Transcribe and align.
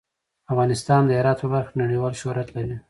افغانستان 0.51 1.01
د 1.05 1.11
هرات 1.19 1.37
په 1.41 1.47
برخه 1.53 1.71
کې 1.71 1.81
نړیوال 1.83 2.13
شهرت 2.21 2.49
لري. 2.55 2.75